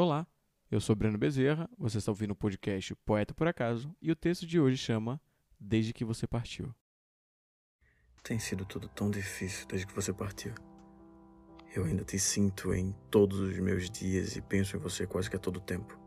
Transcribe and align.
Olá, 0.00 0.28
eu 0.70 0.80
sou 0.80 0.94
Breno 0.94 1.18
Bezerra, 1.18 1.68
você 1.76 1.98
está 1.98 2.12
ouvindo 2.12 2.30
o 2.30 2.36
podcast 2.36 2.94
Poeta 3.04 3.34
por 3.34 3.48
Acaso 3.48 3.92
e 4.00 4.12
o 4.12 4.14
texto 4.14 4.46
de 4.46 4.60
hoje 4.60 4.76
chama 4.76 5.20
Desde 5.58 5.92
que 5.92 6.04
você 6.04 6.24
partiu. 6.24 6.72
Tem 8.22 8.38
sido 8.38 8.64
tudo 8.64 8.88
tão 8.88 9.10
difícil 9.10 9.66
desde 9.66 9.88
que 9.88 9.92
você 9.92 10.12
partiu. 10.12 10.54
Eu 11.74 11.84
ainda 11.84 12.04
te 12.04 12.16
sinto 12.16 12.72
em 12.72 12.94
todos 13.10 13.40
os 13.40 13.58
meus 13.58 13.90
dias 13.90 14.36
e 14.36 14.40
penso 14.40 14.76
em 14.76 14.78
você 14.78 15.04
quase 15.04 15.28
que 15.28 15.34
a 15.34 15.40
todo 15.40 15.58
tempo. 15.58 15.98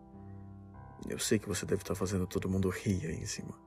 Eu 1.09 1.19
sei 1.19 1.37
que 1.37 1.49
você 1.49 1.65
deve 1.65 1.81
estar 1.81 1.93
fazendo 1.93 2.25
todo 2.25 2.47
mundo 2.47 2.69
rir 2.69 3.05
aí 3.07 3.17
em 3.17 3.25
cima. 3.25 3.59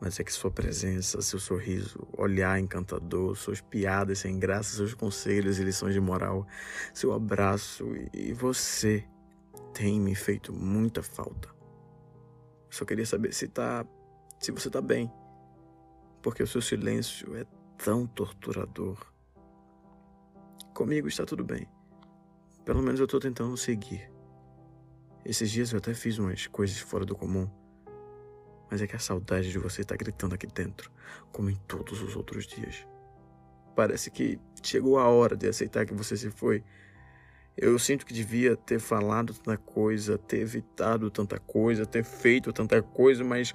Mas 0.00 0.20
é 0.20 0.22
que 0.22 0.32
sua 0.32 0.52
presença, 0.52 1.20
seu 1.20 1.40
sorriso, 1.40 2.06
olhar 2.16 2.60
encantador, 2.60 3.34
suas 3.34 3.60
piadas 3.60 4.20
sem 4.20 4.38
graça, 4.38 4.76
seus 4.76 4.94
conselhos 4.94 5.58
e 5.58 5.64
lições 5.64 5.92
de 5.92 6.00
moral, 6.00 6.46
seu 6.92 7.12
abraço 7.12 7.84
e 8.12 8.32
você 8.32 9.04
tem 9.74 10.00
me 10.00 10.14
feito 10.14 10.52
muita 10.52 11.02
falta. 11.02 11.52
Só 12.70 12.84
queria 12.84 13.04
saber 13.04 13.34
se 13.34 13.48
tá. 13.48 13.84
se 14.38 14.52
você 14.52 14.70
tá 14.70 14.80
bem. 14.80 15.12
Porque 16.22 16.42
o 16.42 16.46
seu 16.46 16.62
silêncio 16.62 17.36
é 17.36 17.44
tão 17.76 18.06
torturador. 18.06 18.96
Comigo 20.72 21.08
está 21.08 21.26
tudo 21.26 21.44
bem. 21.44 21.68
Pelo 22.64 22.82
menos 22.82 23.00
eu 23.00 23.06
tô 23.06 23.18
tentando 23.18 23.56
seguir. 23.56 24.10
Esses 25.24 25.50
dias 25.50 25.72
eu 25.72 25.78
até 25.78 25.92
fiz 25.92 26.18
umas 26.18 26.46
coisas 26.46 26.78
fora 26.78 27.04
do 27.04 27.14
comum. 27.14 27.50
Mas 28.70 28.80
é 28.80 28.86
que 28.86 28.96
a 28.96 28.98
saudade 28.98 29.50
de 29.50 29.58
você 29.58 29.84
tá 29.84 29.96
gritando 29.96 30.34
aqui 30.34 30.46
dentro, 30.46 30.90
como 31.30 31.50
em 31.50 31.56
todos 31.66 32.00
os 32.00 32.16
outros 32.16 32.46
dias. 32.46 32.86
Parece 33.76 34.10
que 34.10 34.38
chegou 34.62 34.98
a 34.98 35.08
hora 35.08 35.36
de 35.36 35.48
aceitar 35.48 35.84
que 35.84 35.94
você 35.94 36.16
se 36.16 36.30
foi. 36.30 36.64
Eu 37.56 37.78
sinto 37.78 38.04
que 38.04 38.12
devia 38.12 38.56
ter 38.56 38.80
falado 38.80 39.32
tanta 39.32 39.56
coisa, 39.56 40.18
ter 40.18 40.40
evitado 40.40 41.10
tanta 41.10 41.38
coisa, 41.38 41.86
ter 41.86 42.02
feito 42.02 42.52
tanta 42.52 42.82
coisa, 42.82 43.22
mas. 43.22 43.54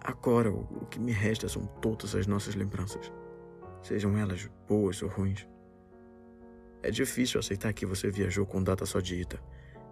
Agora 0.00 0.50
o 0.50 0.86
que 0.86 0.98
me 0.98 1.12
resta 1.12 1.48
são 1.48 1.66
todas 1.82 2.14
as 2.14 2.26
nossas 2.26 2.54
lembranças, 2.54 3.12
sejam 3.82 4.16
elas 4.16 4.48
boas 4.66 5.02
ou 5.02 5.08
ruins. 5.08 5.46
É 6.82 6.90
difícil 6.90 7.38
aceitar 7.38 7.74
que 7.74 7.84
você 7.84 8.10
viajou 8.10 8.46
com 8.46 8.62
data 8.62 8.86
só 8.86 9.00
de 9.00 9.20
ida. 9.20 9.38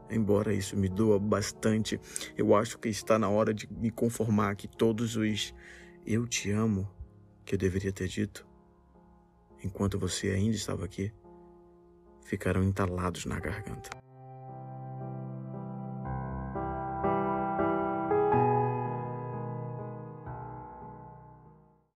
Embora 0.09 0.55
isso 0.55 0.77
me 0.77 0.89
doa 0.89 1.19
bastante, 1.19 2.01
eu 2.37 2.55
acho 2.55 2.79
que 2.79 2.89
está 2.89 3.19
na 3.19 3.29
hora 3.29 3.53
de 3.53 3.71
me 3.71 3.91
conformar 3.91 4.55
que 4.57 4.69
todos 4.69 5.17
os 5.17 5.53
eu 6.07 6.27
te 6.27 6.51
amo 6.51 6.89
que 7.45 7.57
eu 7.57 7.59
deveria 7.59 7.93
ter 7.93 8.09
dito, 8.09 8.47
enquanto 9.63 9.99
você 9.99 10.31
ainda 10.31 10.57
estava 10.57 10.85
aqui, 10.85 11.13
ficarão 12.27 12.63
entalados 12.63 13.25
na 13.25 13.39
garganta. 13.39 14.06